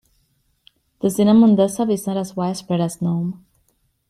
[1.01, 3.45] The cinnamon desktop is not as widespread as gnome.